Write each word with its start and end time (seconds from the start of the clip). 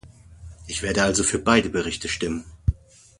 Ich 0.65 0.81
werden 0.81 1.03
also 1.03 1.23
für 1.23 1.37
beide 1.37 1.69
Berichte 1.69 2.07
stimmen. 2.09 2.43